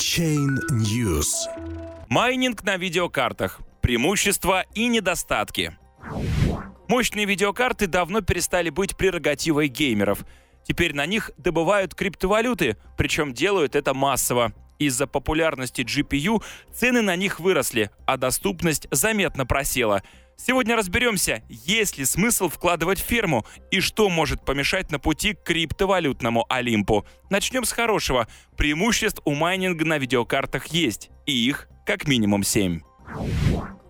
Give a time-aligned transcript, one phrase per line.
[0.00, 1.26] Chain News.
[2.08, 3.60] Майнинг на видеокартах.
[3.82, 5.76] Преимущества и недостатки.
[6.88, 10.24] Мощные видеокарты давно перестали быть прерогативой геймеров.
[10.66, 14.54] Теперь на них добывают криптовалюты, причем делают это массово.
[14.78, 16.42] Из-за популярности GPU
[16.72, 20.02] цены на них выросли, а доступность заметно просела.
[20.42, 25.42] Сегодня разберемся, есть ли смысл вкладывать в ферму и что может помешать на пути к
[25.42, 27.04] криптовалютному Олимпу.
[27.28, 28.26] Начнем с хорошего.
[28.56, 32.80] Преимуществ у майнинга на видеокартах есть, и их как минимум 7.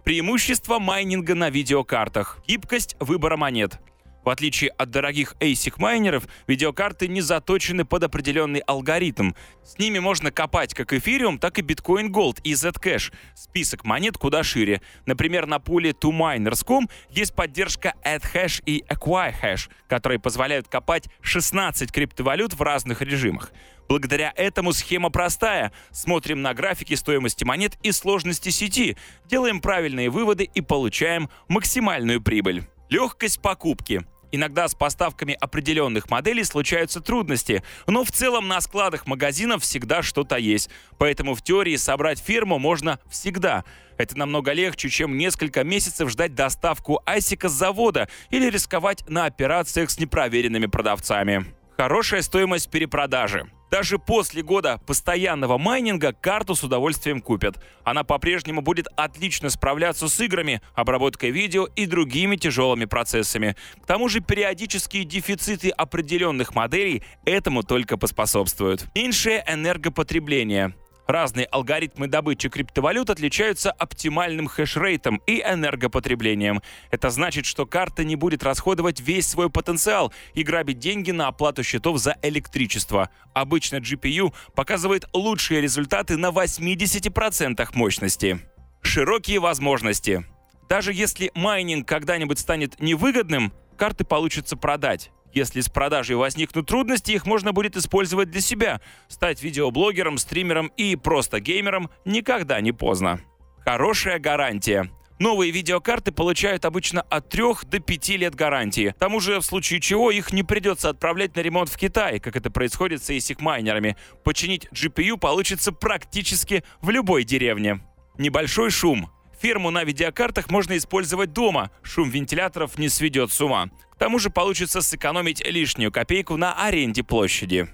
[0.04, 2.42] Преимущество майнинга на видеокартах.
[2.48, 3.78] Гибкость выбора монет.
[4.24, 9.33] В отличие от дорогих ASIC-майнеров, видеокарты не заточены под определенный алгоритм.
[9.65, 13.12] С ними можно копать как эфириум, так и Bitcoin Gold и Zcash.
[13.34, 14.83] Список монет куда шире.
[15.06, 22.62] Например, на пуле TwoMiners.com есть поддержка AddHash и AcquireHash, которые позволяют копать 16 криптовалют в
[22.62, 23.52] разных режимах.
[23.88, 25.73] Благодаря этому схема простая.
[25.91, 32.68] Смотрим на графики стоимости монет и сложности сети, делаем правильные выводы и получаем максимальную прибыль.
[32.91, 34.05] Легкость покупки.
[34.33, 40.37] Иногда с поставками определенных моделей случаются трудности, но в целом на складах магазинов всегда что-то
[40.37, 40.71] есть.
[40.99, 43.65] Поэтому в теории собрать фирму можно всегда.
[43.96, 49.91] Это намного легче, чем несколько месяцев ждать доставку айсика с завода или рисковать на операциях
[49.91, 51.46] с непроверенными продавцами.
[51.77, 53.51] Хорошая стоимость перепродажи.
[53.71, 57.63] Даже после года постоянного майнинга карту с удовольствием купят.
[57.85, 63.57] Она по-прежнему будет отлично справляться с играми, обработкой видео и другими тяжелыми процессами.
[63.82, 68.87] К тому же периодические дефициты определенных моделей этому только поспособствуют.
[68.94, 70.75] Меньшее энергопотребление.
[71.10, 76.62] Разные алгоритмы добычи криптовалют отличаются оптимальным хешрейтом и энергопотреблением.
[76.92, 81.64] Это значит, что карта не будет расходовать весь свой потенциал и грабить деньги на оплату
[81.64, 83.10] счетов за электричество.
[83.34, 88.38] Обычно GPU показывает лучшие результаты на 80% мощности.
[88.81, 90.25] Широкие возможности.
[90.69, 95.10] Даже если майнинг когда-нибудь станет невыгодным, карты получится продать.
[95.33, 98.81] Если с продажей возникнут трудности, их можно будет использовать для себя.
[99.09, 103.21] Стать видеоблогером, стримером и просто геймером никогда не поздно.
[103.65, 104.91] Хорошая гарантия.
[105.21, 108.95] Новые видеокарты получают обычно от 3 до 5 лет гарантии.
[108.97, 112.37] К тому же, в случае чего, их не придется отправлять на ремонт в Китай, как
[112.37, 113.99] это происходит с ASIC-майнерами.
[114.25, 117.81] Починить GPU получится практически в любой деревне.
[118.17, 119.11] Небольшой шум.
[119.41, 123.71] Ферму на видеокартах можно использовать дома, шум вентиляторов не сведет с ума.
[123.93, 127.69] К тому же получится сэкономить лишнюю копейку на аренде площади.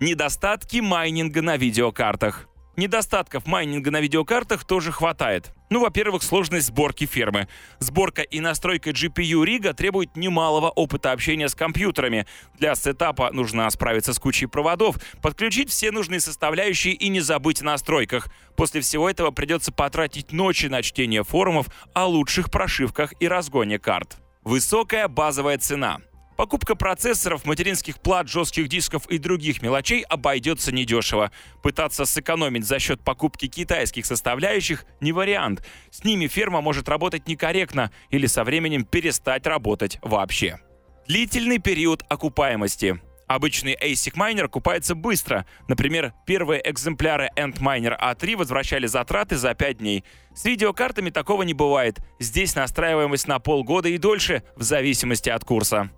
[0.00, 2.48] Недостатки майнинга на видеокартах.
[2.76, 5.52] Недостатков майнинга на видеокартах тоже хватает.
[5.70, 7.46] Ну, во-первых, сложность сборки фермы.
[7.78, 12.26] Сборка и настройка GPU рига требует немалого опыта общения с компьютерами.
[12.58, 17.66] Для сетапа нужно справиться с кучей проводов, подключить все нужные составляющие и не забыть о
[17.66, 18.28] настройках.
[18.56, 24.18] После всего этого придется потратить ночи на чтение форумов о лучших прошивках и разгоне карт.
[24.42, 26.00] Высокая базовая цена–
[26.40, 31.32] Покупка процессоров, материнских плат, жестких дисков и других мелочей обойдется недешево.
[31.62, 35.62] Пытаться сэкономить за счет покупки китайских составляющих не вариант.
[35.90, 40.58] С ними ферма может работать некорректно или со временем перестать работать вообще.
[41.06, 42.98] Длительный период окупаемости.
[43.26, 45.44] Обычный ASIC майнер купается быстро.
[45.68, 50.04] Например, первые экземпляры Antminer A3 возвращали затраты за 5 дней.
[50.34, 51.98] С видеокартами такого не бывает.
[52.18, 55.90] Здесь настраиваемость на полгода и дольше, в зависимости от курса.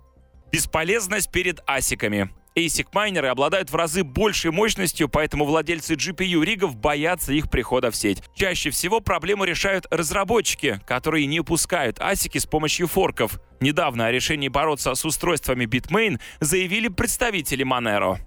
[0.53, 2.29] Бесполезность перед асиками.
[2.55, 8.21] ASIC-майнеры обладают в разы большей мощностью, поэтому владельцы GPU-ригов боятся их прихода в сеть.
[8.35, 13.39] Чаще всего проблему решают разработчики, которые не пускают асики с помощью форков.
[13.61, 18.19] Недавно о решении бороться с устройствами Bitmain заявили представители Monero.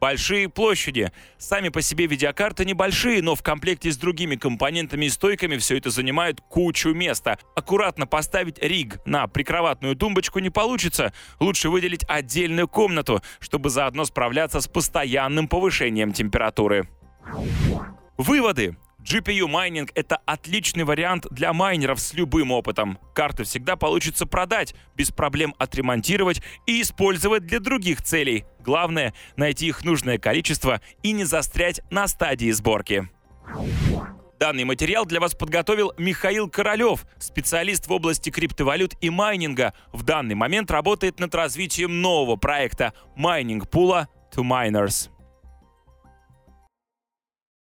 [0.00, 1.10] Большие площади.
[1.38, 5.90] Сами по себе видеокарты небольшие, но в комплекте с другими компонентами и стойками все это
[5.90, 7.38] занимает кучу места.
[7.54, 11.12] Аккуратно поставить риг на прикроватную тумбочку не получится.
[11.40, 16.88] Лучше выделить отдельную комнату, чтобы заодно справляться с постоянным повышением температуры.
[18.16, 18.76] Выводы.
[19.06, 22.98] GPU майнинг— это отличный вариант для майнеров с любым опытом.
[23.14, 28.44] Карты всегда получится продать, без проблем отремонтировать и использовать для других целей.
[28.58, 33.08] Главное— найти их нужное количество и не застрять на стадии сборки.
[34.40, 39.72] Данный материал для вас подготовил Михаил Королев, специалист в области криптовалют и майнинга.
[39.92, 45.10] В данный момент работает над развитием нового проекта майнинг пула to miners.